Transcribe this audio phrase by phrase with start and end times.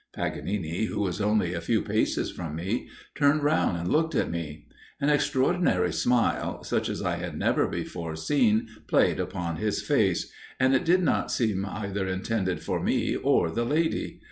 [0.13, 4.65] Paganini, who was only a few paces from me, turned round and looked at me.
[4.99, 10.73] An extraordinary smile, such as I had never before seen, played upon his face; but
[10.73, 14.19] it did not seem either intended for me or the lady.